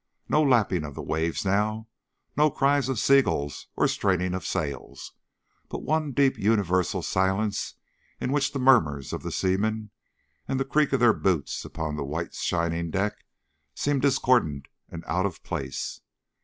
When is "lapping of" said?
0.41-0.95